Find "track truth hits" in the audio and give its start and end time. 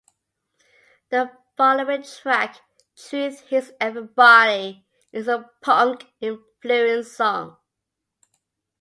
2.01-3.71